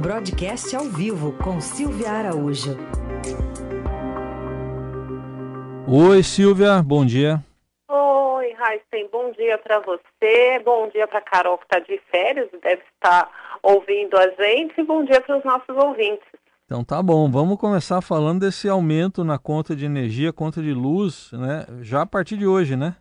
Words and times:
Broadcast 0.00 0.74
ao 0.74 0.84
vivo 0.84 1.32
com 1.44 1.60
Silvia 1.60 2.10
Araújo. 2.10 2.74
Oi, 5.86 6.22
Silvia, 6.22 6.82
bom 6.82 7.04
dia. 7.04 7.44
Oi, 7.86 8.54
Raíssen, 8.54 9.10
bom 9.12 9.30
dia 9.32 9.58
para 9.58 9.78
você, 9.80 10.58
bom 10.64 10.88
dia 10.88 11.06
para 11.06 11.20
Carol 11.20 11.58
que 11.58 11.64
está 11.64 11.80
de 11.80 12.00
férias 12.10 12.48
e 12.50 12.56
deve 12.62 12.80
estar 12.94 13.30
ouvindo 13.62 14.16
a 14.16 14.26
gente, 14.42 14.80
e 14.80 14.84
bom 14.84 15.04
dia 15.04 15.20
para 15.20 15.36
os 15.36 15.44
nossos 15.44 15.76
ouvintes. 15.76 16.26
Então 16.64 16.82
tá 16.82 17.02
bom, 17.02 17.30
vamos 17.30 17.58
começar 17.58 18.00
falando 18.00 18.40
desse 18.40 18.70
aumento 18.70 19.22
na 19.22 19.38
conta 19.38 19.76
de 19.76 19.84
energia, 19.84 20.32
conta 20.32 20.62
de 20.62 20.72
luz, 20.72 21.30
né? 21.32 21.66
Já 21.82 22.02
a 22.02 22.06
partir 22.06 22.38
de 22.38 22.46
hoje, 22.46 22.74
né? 22.74 22.96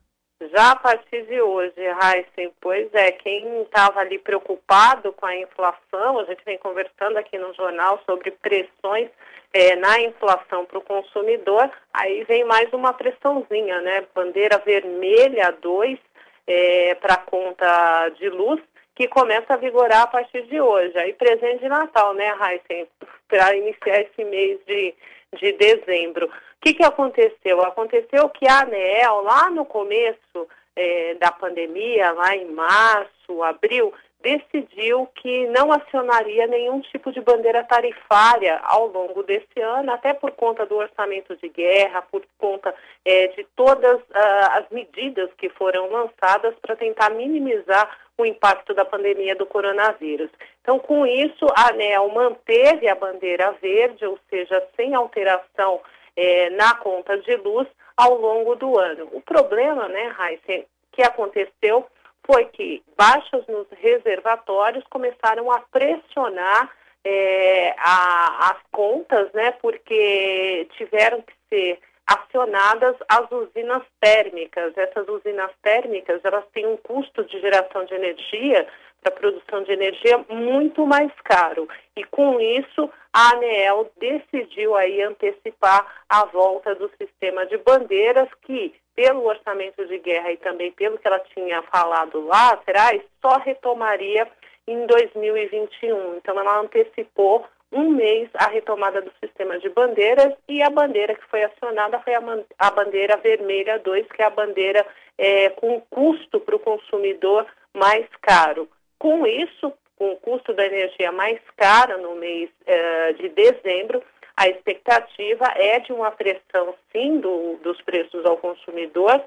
Já 0.51 0.71
a 0.71 0.75
partir 0.75 1.23
de 1.27 1.41
hoje, 1.41 1.73
Heisen, 1.77 2.51
pois 2.59 2.91
é, 2.93 3.11
quem 3.11 3.61
estava 3.61 3.99
ali 3.99 4.17
preocupado 4.17 5.13
com 5.13 5.25
a 5.25 5.35
inflação, 5.35 6.19
a 6.19 6.23
gente 6.23 6.43
vem 6.43 6.57
conversando 6.57 7.17
aqui 7.17 7.37
no 7.37 7.53
jornal 7.53 8.01
sobre 8.05 8.31
pressões 8.31 9.09
é, 9.53 9.75
na 9.75 10.01
inflação 10.01 10.65
para 10.65 10.79
o 10.79 10.83
consumidor, 10.83 11.69
aí 11.93 12.23
vem 12.23 12.43
mais 12.45 12.71
uma 12.73 12.93
pressãozinha, 12.93 13.81
né? 13.81 14.05
Bandeira 14.13 14.57
vermelha 14.59 15.51
2 15.51 15.99
é, 16.47 16.95
para 16.95 17.17
conta 17.17 18.09
de 18.17 18.29
luz, 18.29 18.59
que 18.95 19.07
começa 19.07 19.53
a 19.53 19.57
vigorar 19.57 20.03
a 20.03 20.07
partir 20.07 20.43
de 20.43 20.59
hoje. 20.59 20.97
Aí 20.97 21.13
presente 21.13 21.59
de 21.59 21.69
Natal, 21.69 22.13
né, 22.13 22.33
Heisen, 22.41 22.87
para 23.27 23.55
iniciar 23.55 24.01
esse 24.01 24.23
mês 24.23 24.59
de, 24.65 24.95
de 25.37 25.53
dezembro. 25.53 26.27
O 26.27 26.31
que, 26.61 26.73
que 26.73 26.83
aconteceu? 26.83 27.61
Aconteceu 27.61 28.29
que 28.29 28.47
a 28.47 28.61
ANEEL, 28.61 29.21
lá 29.21 29.49
no 29.49 29.65
começo 29.65 30.47
é, 30.75 31.15
da 31.15 31.31
pandemia, 31.31 32.11
lá 32.11 32.35
em 32.35 32.45
março, 32.51 33.43
abril, 33.43 33.93
decidiu 34.21 35.07
que 35.15 35.47
não 35.47 35.71
acionaria 35.71 36.45
nenhum 36.47 36.81
tipo 36.81 37.11
de 37.11 37.21
bandeira 37.21 37.63
tarifária 37.63 38.59
ao 38.63 38.87
longo 38.87 39.23
desse 39.23 39.59
ano, 39.61 39.91
até 39.91 40.13
por 40.13 40.31
conta 40.31 40.65
do 40.65 40.75
orçamento 40.75 41.35
de 41.37 41.47
guerra, 41.49 42.01
por 42.01 42.21
conta 42.37 42.73
é, 43.05 43.27
de 43.27 43.45
todas 43.55 43.97
uh, 43.97 44.49
as 44.51 44.69
medidas 44.69 45.29
que 45.37 45.49
foram 45.49 45.89
lançadas 45.89 46.53
para 46.61 46.75
tentar 46.75 47.11
minimizar 47.11 47.97
o 48.17 48.25
impacto 48.25 48.73
da 48.73 48.83
pandemia 48.83 49.35
do 49.35 49.45
coronavírus. 49.45 50.29
Então, 50.61 50.77
com 50.77 51.07
isso, 51.07 51.45
a 51.55 51.69
ANEL 51.69 52.09
manteve 52.09 52.89
a 52.89 52.95
bandeira 52.95 53.53
verde, 53.61 54.05
ou 54.05 54.19
seja, 54.29 54.61
sem 54.75 54.93
alteração 54.93 55.79
é, 56.15 56.49
na 56.49 56.75
conta 56.75 57.17
de 57.17 57.35
luz 57.37 57.67
ao 57.95 58.15
longo 58.15 58.55
do 58.55 58.77
ano. 58.77 59.07
O 59.13 59.21
problema, 59.21 59.87
né, 59.87 60.07
Raíssa, 60.07 60.65
que 60.91 61.01
aconteceu 61.01 61.85
foi 62.31 62.45
que 62.45 62.83
baixas 62.95 63.43
nos 63.47 63.65
reservatórios 63.71 64.83
começaram 64.91 65.51
a 65.51 65.61
pressionar 65.61 66.69
é, 67.03 67.73
a, 67.79 68.51
as 68.51 68.57
contas, 68.71 69.31
né, 69.33 69.51
porque 69.59 70.67
tiveram 70.77 71.23
que 71.23 71.33
ser 71.49 71.79
acionadas 72.05 72.95
as 73.07 73.31
usinas 73.31 73.81
térmicas. 73.99 74.77
Essas 74.77 75.07
usinas 75.07 75.51
térmicas, 75.63 76.21
elas 76.23 76.45
têm 76.53 76.67
um 76.67 76.77
custo 76.77 77.23
de 77.23 77.39
geração 77.39 77.85
de 77.85 77.95
energia 77.95 78.67
para 79.01 79.11
produção 79.11 79.63
de 79.63 79.71
energia 79.71 80.23
muito 80.29 80.85
mais 80.85 81.11
caro. 81.23 81.67
E 81.95 82.03
com 82.03 82.39
isso, 82.39 82.89
a 83.13 83.33
ANEEL 83.33 83.91
decidiu 83.97 84.75
aí 84.75 85.01
antecipar 85.01 86.03
a 86.07 86.25
volta 86.25 86.75
do 86.75 86.91
sistema 87.01 87.45
de 87.45 87.57
bandeiras 87.57 88.29
que, 88.41 88.73
pelo 88.99 89.25
orçamento 89.25 89.85
de 89.85 89.97
guerra 89.99 90.29
e 90.29 90.35
também 90.35 90.73
pelo 90.73 90.97
que 90.97 91.07
ela 91.07 91.21
tinha 91.33 91.61
falado 91.61 92.19
lá 92.25 92.49
atrás, 92.49 93.01
só 93.21 93.37
retomaria 93.37 94.27
em 94.67 94.85
2021. 94.85 96.17
Então 96.17 96.37
ela 96.37 96.59
antecipou 96.59 97.45
um 97.71 97.91
mês 97.91 98.29
a 98.33 98.47
retomada 98.47 99.01
do 99.01 99.09
sistema 99.23 99.57
de 99.57 99.69
bandeiras 99.69 100.33
e 100.49 100.61
a 100.61 100.69
bandeira 100.69 101.15
que 101.15 101.25
foi 101.29 101.45
acionada 101.45 101.97
foi 101.99 102.13
a, 102.13 102.71
bandeira 102.71 103.15
vermelha 103.15 103.79
2, 103.79 104.05
que 104.07 104.21
é 104.21 104.25
a 104.25 104.31
bandeira 104.31 104.85
é, 105.17 105.49
com 105.51 105.79
custo 105.89 106.41
para 106.41 106.57
o 106.57 106.59
consumidor 106.59 107.47
mais 107.73 108.05
caro. 108.21 108.67
Com 108.97 109.25
isso, 109.25 109.71
com 109.97 110.11
o 110.11 110.17
custo 110.17 110.53
da 110.53 110.65
energia 110.65 111.13
mais 111.13 111.39
caro 111.55 112.01
no 112.01 112.15
mês 112.15 112.49
é, 112.65 113.13
de 113.13 113.29
dezembro, 113.29 114.03
a 114.39 114.47
expectativa 114.47 115.47
é 115.57 115.81
de 115.81 115.91
uma 115.91 116.11
pressão, 116.11 116.73
sim, 116.93 117.19
do, 117.19 117.57
dos 117.61 117.81
preços 117.81 118.25
ao 118.25 118.37
consumidor 118.37 119.21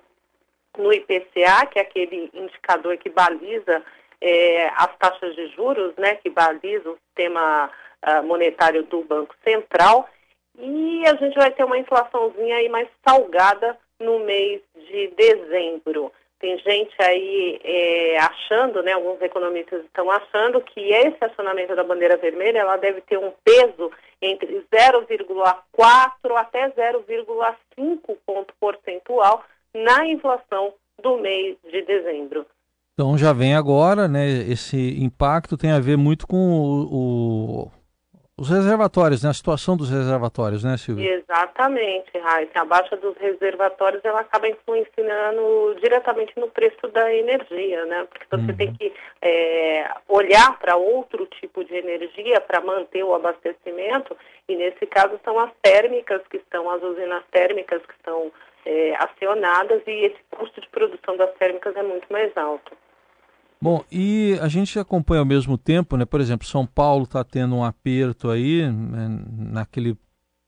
no 0.78 0.91
IPCA, 0.91 1.67
que 1.71 1.78
é 1.78 1.83
aquele 1.83 2.31
indicador 2.33 2.97
que 2.97 3.11
baliza 3.11 3.83
é, 4.23 4.69
as 4.69 4.97
taxas 4.97 5.34
de 5.34 5.49
juros, 5.49 5.95
né, 5.99 6.15
que 6.15 6.31
baliza 6.31 6.89
o 6.89 6.97
sistema 7.09 7.71
uh, 8.06 8.23
monetário 8.23 8.84
do 8.84 9.03
Banco 9.03 9.34
Central, 9.45 10.09
e 10.59 11.03
a 11.06 11.15
gente 11.17 11.34
vai 11.34 11.50
ter 11.50 11.65
uma 11.65 11.77
inflaçãozinha 11.77 12.56
aí 12.56 12.71
mais 12.71 12.89
salgada 13.06 13.79
no 14.00 14.21
mês 14.21 14.62
de 14.75 15.09
dezembro. 15.09 16.11
Tem 16.43 16.59
gente 16.59 16.93
aí 16.99 17.61
é, 17.63 18.19
achando, 18.19 18.83
né, 18.83 18.91
alguns 18.91 19.23
economistas 19.23 19.85
estão 19.85 20.11
achando 20.11 20.61
que 20.61 20.81
esse 20.81 21.25
acionamento 21.25 21.77
da 21.77 21.85
bandeira 21.85 22.17
vermelha 22.17 22.59
ela 22.59 22.77
deve 22.77 23.01
ter 23.03 23.17
um 23.17 23.33
peso 23.45 23.93
entre 24.21 24.67
0,4 24.75 26.37
até 26.37 26.69
0,5 26.71 28.17
ponto 28.27 28.53
percentual 28.61 29.45
na 29.73 30.05
inflação 30.05 30.75
do 31.01 31.17
mês 31.19 31.57
de 31.71 31.81
dezembro. 31.83 32.45
Então 32.93 33.17
já 33.17 33.33
vem 33.33 33.55
agora, 33.55 34.09
né? 34.09 34.27
Esse 34.27 35.01
impacto 35.01 35.57
tem 35.57 35.71
a 35.71 35.79
ver 35.79 35.97
muito 35.97 36.27
com 36.27 36.37
o, 36.37 37.67
o 37.67 37.71
os 38.43 38.51
reservatórios, 38.51 39.23
né? 39.23 39.31
A 39.31 39.35
situação 39.35 39.77
dos 39.77 39.89
reservatórios, 39.89 40.65
né, 40.65 40.77
Silvia? 40.77 41.15
Exatamente, 41.15 42.11
Raíssa. 42.19 42.61
A 42.61 42.65
baixa 42.65 42.97
dos 42.97 43.17
reservatórios 43.19 44.05
ela 44.05 44.19
acaba 44.19 44.49
influenciando 44.49 45.77
diretamente 45.81 46.33
no 46.37 46.49
preço 46.49 46.89
da 46.89 47.15
energia, 47.15 47.85
né? 47.85 48.05
Porque 48.11 48.27
você 48.29 48.51
uhum. 48.51 48.57
tem 48.57 48.73
que 48.75 48.93
é, 49.23 49.89
olhar 50.09 50.59
para 50.59 50.75
outro 50.75 51.25
tipo 51.27 51.63
de 51.63 51.73
energia 51.77 52.41
para 52.41 52.61
manter 52.61 53.05
o 53.05 53.15
abastecimento, 53.15 54.17
e 54.49 54.57
nesse 54.57 54.87
caso 54.87 55.21
são 55.25 55.39
as 55.39 55.53
térmicas, 55.63 56.21
que 56.29 56.39
estão, 56.39 56.69
as 56.69 56.83
usinas 56.83 57.23
térmicas 57.31 57.81
que 57.87 57.95
estão 57.95 58.33
é, 58.67 58.97
acionadas, 58.97 59.83
e 59.87 60.07
esse 60.07 60.19
custo 60.33 60.61
de 60.61 60.69
produção 60.71 61.17
das 61.17 61.33
térmicas 61.35 61.77
é 61.77 61.83
muito 61.85 62.13
mais 62.13 62.37
alto. 62.37 62.73
Bom, 63.62 63.84
e 63.93 64.37
a 64.41 64.49
gente 64.49 64.77
acompanha 64.77 65.21
ao 65.21 65.25
mesmo 65.25 65.56
tempo, 65.56 65.97
né? 65.97 66.05
Por 66.05 66.21
exemplo, 66.21 66.45
São 66.45 66.67
Paulo 66.67 67.05
está 67.05 67.23
tendo 67.23 67.55
um 67.55 67.62
aperto 67.62 68.28
aí 68.28 68.69
né, 68.69 69.23
naquele 69.31 69.97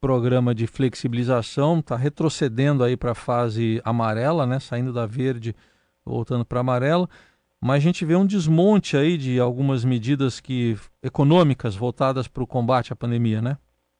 programa 0.00 0.52
de 0.52 0.66
flexibilização, 0.66 1.78
está 1.78 1.94
retrocedendo 1.94 2.82
aí 2.82 2.96
para 2.96 3.12
a 3.12 3.14
fase 3.14 3.80
amarela, 3.84 4.44
né? 4.44 4.58
Saindo 4.58 4.92
da 4.92 5.06
verde, 5.06 5.54
voltando 6.04 6.44
para 6.44 6.58
amarela. 6.58 7.08
Mas 7.60 7.76
a 7.76 7.78
gente 7.78 8.04
vê 8.04 8.16
um 8.16 8.26
desmonte 8.26 8.96
aí 8.96 9.16
de 9.16 9.38
algumas 9.38 9.84
medidas 9.84 10.40
que 10.40 10.76
econômicas 11.00 11.76
voltadas 11.76 12.26
para 12.26 12.42
o 12.42 12.48
combate 12.48 12.92
à 12.92 12.96
pandemia, 12.96 13.40
né? 13.40 13.56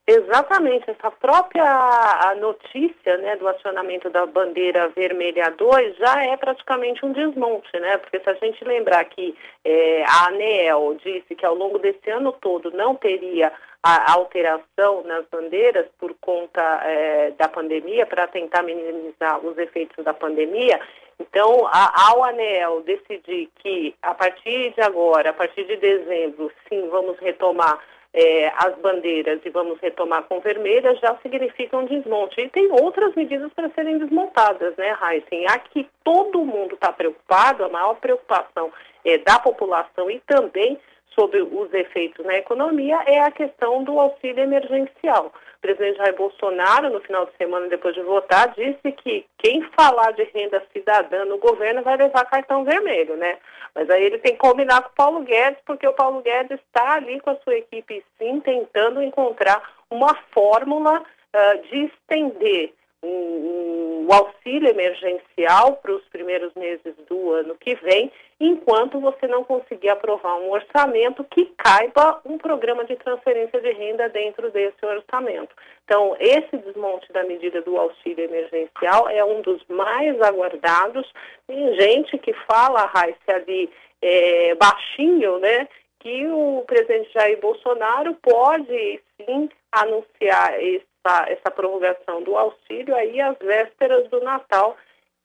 Exatamente, 0.06 0.90
essa 0.90 1.10
própria 1.10 2.34
notícia 2.38 3.16
né, 3.16 3.36
do 3.36 3.48
acionamento 3.48 4.10
da 4.10 4.26
bandeira 4.26 4.88
vermelha 4.88 5.50
2 5.50 5.96
já 5.96 6.22
é 6.24 6.36
praticamente 6.36 7.06
um 7.06 7.12
desmonte, 7.12 7.70
né? 7.80 7.96
Porque 7.96 8.20
se 8.20 8.28
a 8.28 8.34
gente 8.34 8.62
lembrar 8.64 9.02
que 9.06 9.34
é, 9.64 10.04
a 10.04 10.26
ANEEL 10.28 10.98
disse 11.02 11.34
que 11.34 11.46
ao 11.46 11.54
longo 11.54 11.78
desse 11.78 12.10
ano 12.10 12.32
todo 12.32 12.70
não 12.72 12.94
teria 12.94 13.50
a 13.82 14.12
alteração 14.12 15.02
nas 15.04 15.24
bandeiras 15.30 15.86
por 15.98 16.14
conta 16.20 16.62
é, 16.84 17.30
da 17.38 17.48
pandemia, 17.48 18.04
para 18.04 18.26
tentar 18.26 18.62
minimizar 18.62 19.38
os 19.44 19.56
efeitos 19.56 20.04
da 20.04 20.12
pandemia, 20.12 20.80
então, 21.18 21.66
a, 21.66 22.10
ao 22.10 22.24
ANEEL 22.24 22.82
decidir 22.82 23.48
que 23.56 23.94
a 24.02 24.14
partir 24.14 24.74
de 24.74 24.80
agora, 24.82 25.30
a 25.30 25.32
partir 25.32 25.64
de 25.64 25.76
dezembro, 25.76 26.50
sim, 26.68 26.88
vamos 26.88 27.18
retomar 27.18 27.78
é, 28.14 28.52
as 28.56 28.76
bandeiras 28.78 29.40
e 29.44 29.50
vamos 29.50 29.80
retomar 29.80 30.22
com 30.22 30.38
vermelha, 30.38 30.94
já 30.94 31.16
significa 31.20 31.76
um 31.76 31.84
desmonte. 31.84 32.40
E 32.40 32.48
tem 32.48 32.70
outras 32.70 33.12
medidas 33.16 33.52
para 33.52 33.68
serem 33.70 33.98
desmontadas, 33.98 34.76
né, 34.76 34.96
Heisen? 35.02 35.44
Aqui 35.48 35.88
todo 36.04 36.44
mundo 36.44 36.74
está 36.74 36.92
preocupado, 36.92 37.64
a 37.64 37.68
maior 37.68 37.94
preocupação 37.96 38.72
é 39.04 39.18
da 39.18 39.40
população 39.40 40.08
e 40.08 40.20
também 40.20 40.78
sobre 41.14 41.42
os 41.42 41.72
efeitos 41.72 42.24
na 42.24 42.34
economia 42.36 42.98
é 43.06 43.20
a 43.20 43.30
questão 43.30 43.82
do 43.84 43.98
auxílio 43.98 44.42
emergencial. 44.42 45.32
O 45.58 45.60
presidente 45.60 45.96
Jair 45.96 46.16
Bolsonaro, 46.16 46.90
no 46.90 47.00
final 47.00 47.26
de 47.26 47.32
semana, 47.36 47.68
depois 47.68 47.94
de 47.94 48.02
votar, 48.02 48.52
disse 48.54 48.92
que 48.92 49.24
quem 49.38 49.62
falar 49.76 50.12
de 50.12 50.24
renda 50.24 50.62
cidadã 50.72 51.24
no 51.24 51.38
governo 51.38 51.82
vai 51.82 51.96
levar 51.96 52.24
cartão 52.26 52.64
vermelho, 52.64 53.16
né? 53.16 53.38
Mas 53.74 53.88
aí 53.90 54.04
ele 54.04 54.18
tem 54.18 54.32
que 54.32 54.38
combinar 54.38 54.82
com 54.82 54.90
o 54.90 54.94
Paulo 54.94 55.20
Guedes, 55.22 55.60
porque 55.64 55.86
o 55.86 55.94
Paulo 55.94 56.20
Guedes 56.22 56.60
está 56.60 56.94
ali 56.94 57.18
com 57.20 57.30
a 57.30 57.36
sua 57.36 57.56
equipe, 57.56 58.04
sim, 58.18 58.40
tentando 58.40 59.02
encontrar 59.02 59.62
uma 59.90 60.14
fórmula 60.32 61.00
uh, 61.00 61.62
de 61.68 61.84
estender 61.86 62.72
o 63.06 64.08
auxílio 64.10 64.70
emergencial 64.70 65.76
para 65.76 65.92
os 65.92 66.04
primeiros 66.08 66.54
meses 66.54 66.94
do 67.08 67.32
ano 67.32 67.54
que 67.56 67.74
vem, 67.76 68.10
enquanto 68.40 68.98
você 68.98 69.26
não 69.26 69.44
conseguir 69.44 69.90
aprovar 69.90 70.36
um 70.36 70.50
orçamento 70.50 71.22
que 71.24 71.46
caiba 71.56 72.20
um 72.24 72.38
programa 72.38 72.84
de 72.84 72.96
transferência 72.96 73.60
de 73.60 73.72
renda 73.72 74.08
dentro 74.08 74.50
desse 74.50 74.84
orçamento. 74.84 75.54
Então, 75.84 76.16
esse 76.18 76.56
desmonte 76.56 77.12
da 77.12 77.24
medida 77.24 77.60
do 77.62 77.76
auxílio 77.76 78.24
emergencial 78.24 79.08
é 79.08 79.24
um 79.24 79.42
dos 79.42 79.62
mais 79.68 80.20
aguardados. 80.20 81.06
Tem 81.46 81.74
gente 81.74 82.18
que 82.18 82.32
fala, 82.50 82.86
Raíssa, 82.86 83.32
ali 83.34 83.70
é, 84.00 84.54
baixinho, 84.54 85.38
né? 85.38 85.68
Que 86.00 86.26
o 86.26 86.64
presidente 86.66 87.12
Jair 87.12 87.40
Bolsonaro 87.40 88.14
pode 88.14 89.00
sim 89.16 89.48
anunciar 89.72 90.62
essa, 91.04 91.30
essa 91.30 91.50
prorrogação 91.50 92.22
do 92.22 92.36
auxílio 92.36 92.94
aí 92.96 93.20
às 93.20 93.36
vésperas 93.38 94.08
do 94.08 94.20
Natal 94.20 94.76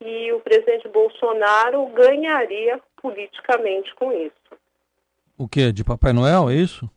e 0.01 0.31
o 0.33 0.39
presidente 0.41 0.87
Bolsonaro 0.89 1.85
ganharia 1.87 2.79
politicamente 3.01 3.93
com 3.95 4.11
isso. 4.11 4.33
O 5.37 5.47
que? 5.47 5.71
De 5.71 5.83
Papai 5.83 6.13
Noel, 6.13 6.49
é 6.49 6.53
isso? 6.53 6.89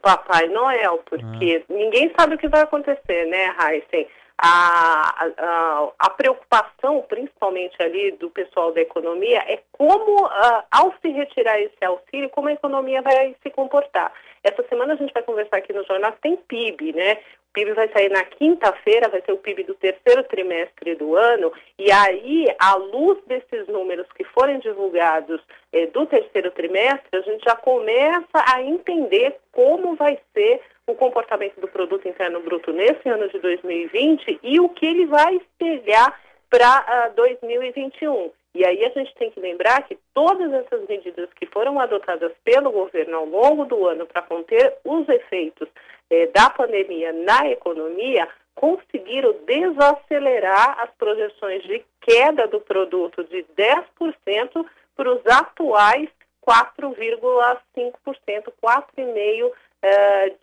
Papai 0.00 0.48
Noel, 0.48 1.02
porque 1.04 1.64
ah. 1.68 1.72
ninguém 1.72 2.12
sabe 2.16 2.36
o 2.36 2.38
que 2.38 2.48
vai 2.48 2.62
acontecer, 2.62 3.26
né, 3.26 3.54
Heisen? 3.58 4.06
A, 4.44 5.24
a, 5.38 5.88
a, 6.00 6.10
preocupação, 6.10 7.04
principalmente 7.08 7.80
ali 7.80 8.10
do 8.12 8.28
pessoal 8.28 8.72
da 8.72 8.80
economia, 8.80 9.38
é 9.46 9.60
como, 9.70 10.24
uh, 10.24 10.62
ao 10.68 10.92
se 11.00 11.08
retirar 11.10 11.60
esse 11.60 11.84
auxílio, 11.84 12.28
como 12.30 12.48
a 12.48 12.52
economia 12.52 13.02
vai 13.02 13.36
se 13.40 13.50
comportar. 13.50 14.12
Essa 14.42 14.64
semana 14.68 14.94
a 14.94 14.96
gente 14.96 15.12
vai 15.12 15.22
conversar 15.22 15.58
aqui 15.58 15.72
no 15.72 15.84
jornal, 15.84 16.12
tem 16.20 16.36
PIB, 16.36 16.92
né? 16.92 17.18
PIB 17.52 17.72
vai 17.74 17.88
sair 17.88 18.10
na 18.10 18.24
quinta-feira, 18.24 19.08
vai 19.08 19.20
ser 19.22 19.32
o 19.32 19.38
PIB 19.38 19.64
do 19.64 19.74
terceiro 19.74 20.22
trimestre 20.24 20.94
do 20.94 21.16
ano, 21.16 21.52
e 21.78 21.90
aí, 21.92 22.46
à 22.58 22.74
luz 22.76 23.18
desses 23.26 23.66
números 23.68 24.06
que 24.16 24.24
forem 24.24 24.58
divulgados 24.60 25.40
eh, 25.72 25.86
do 25.88 26.06
terceiro 26.06 26.50
trimestre, 26.50 27.08
a 27.12 27.20
gente 27.20 27.44
já 27.44 27.56
começa 27.56 28.44
a 28.52 28.62
entender 28.62 29.36
como 29.52 29.94
vai 29.94 30.18
ser 30.32 30.60
o 30.86 30.94
comportamento 30.94 31.60
do 31.60 31.68
produto 31.68 32.08
interno 32.08 32.40
bruto 32.40 32.72
nesse 32.72 33.08
ano 33.08 33.28
de 33.28 33.38
2020 33.38 34.40
e 34.42 34.60
o 34.60 34.68
que 34.68 34.86
ele 34.86 35.06
vai 35.06 35.36
espelhar 35.36 36.18
para 36.50 37.10
uh, 37.10 37.14
2021. 37.14 38.30
E 38.54 38.66
aí 38.66 38.84
a 38.84 38.90
gente 38.90 39.14
tem 39.14 39.30
que 39.30 39.40
lembrar 39.40 39.82
que 39.84 39.98
todas 40.12 40.52
essas 40.52 40.86
medidas 40.86 41.30
que 41.34 41.46
foram 41.46 41.80
adotadas 41.80 42.32
pelo 42.44 42.70
governo 42.70 43.16
ao 43.16 43.24
longo 43.24 43.64
do 43.64 43.86
ano 43.86 44.06
para 44.06 44.20
conter 44.20 44.76
os 44.84 45.08
efeitos 45.08 45.68
eh, 46.12 46.26
da 46.26 46.50
pandemia 46.50 47.12
na 47.12 47.48
economia 47.48 48.28
conseguiram 48.54 49.34
desacelerar 49.46 50.78
as 50.80 50.90
projeções 50.98 51.62
de 51.62 51.82
queda 52.02 52.46
do 52.46 52.60
produto 52.60 53.24
de 53.24 53.46
10% 53.56 54.66
para 54.94 55.10
os 55.10 55.26
atuais 55.26 56.10
4,5%, 56.46 58.52
4,5% 58.62 59.46
uh, 59.46 59.52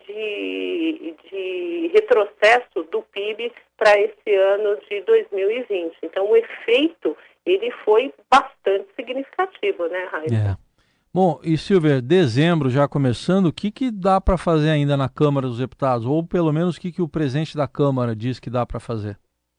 de, 0.08 1.16
de 1.30 1.92
retrocesso 1.94 2.84
do 2.92 3.04
PIB 3.04 3.54
para 3.78 3.96
esse 4.00 4.36
ano 4.36 4.76
de 4.90 5.02
2020. 5.02 5.96
Então, 6.02 6.32
o 6.32 6.36
efeito 6.36 7.16
ele 7.46 7.70
foi 7.84 8.12
bastante 8.30 8.88
significativo, 8.96 9.88
né, 9.88 10.10
Raíssa? 10.12 10.58
É. 10.58 10.69
Bom, 11.12 11.40
e 11.44 11.58
Silvia, 11.58 12.00
dezembro 12.00 12.70
já 12.70 12.88
começando, 12.88 13.48
o 13.48 13.52
que, 13.52 13.72
que 13.72 13.90
dá 13.90 14.22
para 14.22 14.38
fazer 14.38 14.70
ainda 14.70 14.96
na 14.96 15.10
Câmara 15.10 15.48
dos 15.48 15.58
Deputados? 15.58 16.06
Ou 16.06 16.24
pelo 16.24 16.54
menos 16.54 16.78
o 16.78 16.80
que, 16.80 16.92
que 16.92 17.02
o 17.02 17.10
presidente 17.10 17.58
da 17.58 17.68
Câmara 17.68 18.16
diz 18.16 18.40
que 18.40 18.48
dá 18.48 18.64
para 18.64 18.80
fazer? 18.80 19.18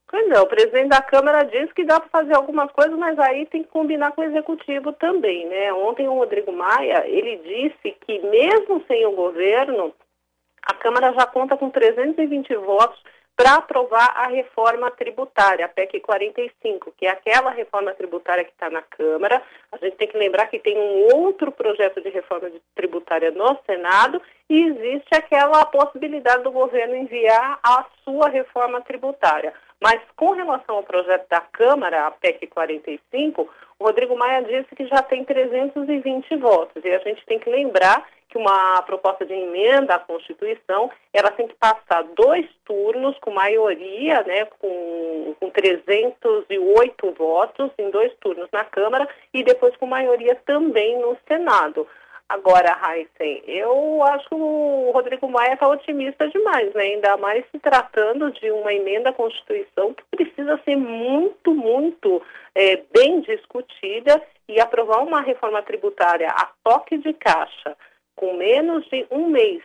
Pois 0.08 0.30
é, 0.30 0.40
o 0.40 0.46
presidente 0.46 0.90
da 0.90 1.02
Câmara 1.02 1.42
diz 1.42 1.72
que 1.72 1.84
dá 1.84 1.98
para 1.98 2.08
fazer 2.08 2.36
algumas 2.36 2.70
coisas, 2.70 2.96
mas 2.96 3.18
aí 3.18 3.46
tem 3.46 3.64
que 3.64 3.68
combinar 3.68 4.12
com 4.12 4.20
o 4.20 4.24
executivo 4.24 4.92
também, 4.92 5.48
né? 5.48 5.72
Ontem 5.72 6.06
o 6.06 6.14
Rodrigo 6.14 6.52
Maia, 6.52 7.04
ele 7.08 7.38
disse 7.38 7.96
que 8.06 8.20
mesmo 8.20 8.84
sem 8.86 9.04
o 9.06 9.16
governo, 9.16 9.92
a 10.62 10.74
Câmara 10.74 11.12
já 11.14 11.26
conta 11.26 11.56
com 11.56 11.68
320 11.68 12.54
votos 12.58 13.02
para 13.40 13.54
aprovar 13.54 14.12
a 14.16 14.26
reforma 14.26 14.90
tributária, 14.90 15.64
a 15.64 15.68
PEC 15.68 15.98
45, 16.00 16.92
que 16.94 17.06
é 17.06 17.08
aquela 17.08 17.50
reforma 17.50 17.90
tributária 17.94 18.44
que 18.44 18.50
está 18.50 18.68
na 18.68 18.82
Câmara. 18.82 19.40
A 19.72 19.78
gente 19.78 19.96
tem 19.96 20.08
que 20.08 20.18
lembrar 20.18 20.48
que 20.48 20.58
tem 20.58 20.76
um 20.76 21.16
outro 21.16 21.50
projeto 21.50 22.02
de 22.02 22.10
reforma 22.10 22.50
tributária 22.74 23.30
no 23.30 23.58
Senado 23.64 24.20
e 24.46 24.62
existe 24.64 25.14
aquela 25.14 25.64
possibilidade 25.64 26.42
do 26.42 26.52
governo 26.52 26.94
enviar 26.94 27.58
a 27.62 27.86
sua 28.04 28.28
reforma 28.28 28.82
tributária. 28.82 29.54
Mas 29.82 30.02
com 30.14 30.32
relação 30.32 30.76
ao 30.76 30.82
projeto 30.82 31.26
da 31.30 31.40
Câmara, 31.40 32.08
a 32.08 32.10
PEC 32.10 32.46
45, 32.46 33.48
o 33.78 33.84
Rodrigo 33.84 34.18
Maia 34.18 34.42
disse 34.42 34.76
que 34.76 34.86
já 34.86 35.00
tem 35.00 35.24
320 35.24 36.36
votos. 36.36 36.84
E 36.84 36.90
a 36.90 36.98
gente 36.98 37.24
tem 37.24 37.38
que 37.38 37.48
lembrar 37.48 38.06
que 38.30 38.38
uma 38.38 38.80
proposta 38.82 39.26
de 39.26 39.34
emenda 39.34 39.96
à 39.96 39.98
Constituição, 39.98 40.90
ela 41.12 41.30
tem 41.32 41.48
que 41.48 41.54
passar 41.54 42.04
dois 42.16 42.46
turnos 42.64 43.18
com 43.18 43.30
maioria, 43.32 44.22
né, 44.22 44.44
com, 44.58 45.34
com 45.38 45.50
308 45.50 47.12
votos 47.12 47.70
em 47.76 47.90
dois 47.90 48.12
turnos 48.20 48.48
na 48.52 48.64
Câmara 48.64 49.08
e 49.34 49.42
depois 49.42 49.76
com 49.76 49.86
maioria 49.86 50.36
também 50.46 50.98
no 51.00 51.16
Senado. 51.26 51.86
Agora, 52.28 52.78
Heisen, 52.80 53.42
eu 53.48 54.04
acho 54.04 54.28
que 54.28 54.34
o 54.36 54.92
Rodrigo 54.94 55.28
Maia 55.28 55.54
está 55.54 55.66
otimista 55.66 56.28
demais, 56.28 56.72
né? 56.74 56.84
ainda 56.84 57.16
mais 57.16 57.44
se 57.50 57.58
tratando 57.58 58.30
de 58.30 58.48
uma 58.52 58.72
emenda 58.72 59.10
à 59.10 59.12
Constituição 59.12 59.92
que 59.92 60.04
precisa 60.16 60.56
ser 60.64 60.76
muito, 60.76 61.52
muito 61.52 62.22
é, 62.54 62.84
bem 62.94 63.20
discutida 63.22 64.22
e 64.48 64.60
aprovar 64.60 65.02
uma 65.02 65.20
reforma 65.20 65.60
tributária 65.62 66.28
a 66.28 66.48
toque 66.62 66.98
de 66.98 67.12
caixa 67.14 67.76
com 68.20 68.34
menos 68.34 68.86
de 68.90 69.06
um 69.10 69.28
mês 69.28 69.62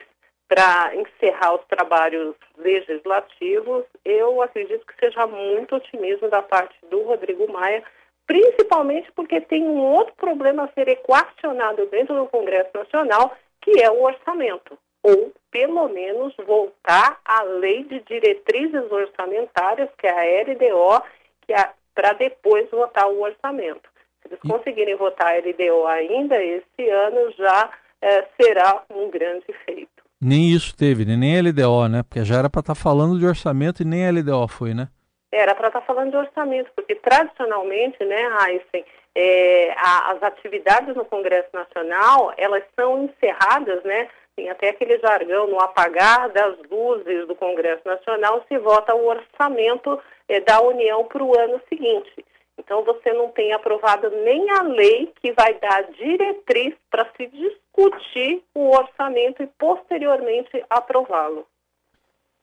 para 0.48 0.96
encerrar 0.96 1.56
os 1.56 1.66
trabalhos 1.66 2.36
legislativos, 2.58 3.84
eu 4.06 4.42
acredito 4.42 4.86
que 4.86 4.98
seja 4.98 5.28
muito 5.28 5.76
otimismo 5.76 6.30
da 6.30 6.42
parte 6.42 6.74
do 6.90 7.02
Rodrigo 7.02 7.52
Maia 7.52 7.84
principalmente 8.26 9.12
porque 9.12 9.40
tem 9.42 9.64
um 9.64 9.80
outro 9.80 10.14
problema 10.16 10.64
a 10.64 10.74
ser 10.74 10.88
equacionado 10.88 11.86
dentro 11.88 12.16
do 12.16 12.28
Congresso 12.28 12.72
Nacional, 12.74 13.36
que 13.62 13.82
é 13.82 13.92
o 13.92 14.02
orçamento, 14.02 14.78
ou 15.04 15.32
pelo 15.52 15.88
menos 15.90 16.34
voltar 16.46 17.20
à 17.24 17.44
lei 17.44 17.84
de 17.84 18.00
diretrizes 18.02 18.92
orçamentárias, 18.92 19.90
que 19.98 20.08
é 20.08 20.12
a 20.12 20.44
LDO, 20.44 21.04
que 21.42 21.54
é 21.54 21.70
para 21.94 22.14
depois 22.14 22.70
votar 22.70 23.08
o 23.08 23.22
orçamento. 23.22 23.90
Se 24.22 24.30
eles 24.30 24.40
conseguirem 24.40 24.96
votar 24.96 25.34
a 25.34 25.38
LDO 25.38 25.86
ainda 25.88 26.44
esse 26.44 26.90
ano, 26.90 27.32
já 27.34 27.70
é, 28.06 28.24
será 28.40 28.84
um 28.92 29.10
grande 29.10 29.46
feito. 29.66 29.90
Nem 30.22 30.52
isso 30.52 30.76
teve, 30.78 31.06
né? 31.06 31.16
nem 31.16 31.38
a 31.38 31.42
LDO, 31.42 31.90
né? 31.90 32.04
Porque 32.04 32.24
já 32.24 32.38
era 32.38 32.50
para 32.50 32.60
estar 32.60 32.76
tá 32.76 32.80
falando 32.80 33.18
de 33.18 33.26
orçamento 33.26 33.82
e 33.82 33.86
nem 33.86 34.08
a 34.08 34.12
LDO 34.12 34.48
foi, 34.48 34.74
né? 34.74 34.88
Era 35.32 35.56
para 35.56 35.68
estar 35.68 35.82
tá 35.82 35.86
falando 35.86 36.12
de 36.12 36.18
orçamento, 36.18 36.72
porque 36.76 36.96
tradicionalmente, 36.96 38.02
né, 38.06 38.22
Heisen, 38.48 38.86
é, 39.14 39.74
a, 39.78 40.12
as 40.12 40.24
atividades 40.24 40.96
no 40.96 41.04
Congresso 41.04 41.50
Nacional, 41.54 42.34
elas 42.38 42.64
são 42.80 43.04
encerradas, 43.04 43.84
né, 43.84 44.08
tem 44.36 44.50
até 44.50 44.70
aquele 44.70 44.98
jargão, 45.00 45.48
no 45.48 45.60
apagar 45.60 46.30
das 46.30 46.56
luzes 46.72 47.28
do 47.28 47.36
Congresso 47.36 47.82
Nacional, 47.86 48.46
se 48.48 48.58
vota 48.60 48.96
o 48.96 49.08
orçamento 49.08 50.00
é, 50.30 50.40
da 50.40 50.62
União 50.62 51.04
para 51.06 51.24
o 51.24 51.38
ano 51.38 51.60
seguinte. 51.68 52.26
Então, 52.58 52.84
você 52.84 53.14
não 53.14 53.30
tem 53.30 53.54
aprovado 53.54 54.10
nem 54.10 54.50
a 54.52 54.62
lei 54.64 55.12
que 55.22 55.34
vai 55.34 55.54
dar 55.60 55.84
diretriz 55.92 56.74
para 56.90 57.08
se 57.16 57.28
discutir 57.28 58.44
o 58.54 58.70
orçamento 58.76 59.44
e, 59.44 59.48
posteriormente, 59.58 60.64
aprová-lo. 60.70 61.46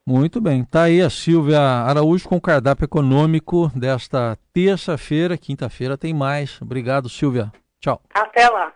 Muito 0.07 0.41
bem. 0.41 0.63
Está 0.63 0.85
aí 0.85 1.01
a 1.01 1.09
Silvia 1.09 1.61
Araújo 1.61 2.29
com 2.29 2.37
o 2.37 2.41
cardápio 2.41 2.85
econômico 2.85 3.71
desta 3.75 4.37
terça-feira. 4.53 5.39
Quinta-feira 5.39 5.97
tem 5.97 6.13
mais. 6.13 6.61
Obrigado, 6.61 7.09
Silvia. 7.09 7.53
Tchau. 7.81 8.01
Até 8.13 8.49
lá. 8.49 8.73